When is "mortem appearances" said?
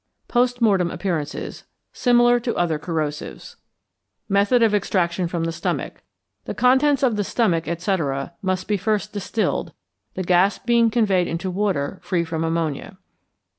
0.61-1.65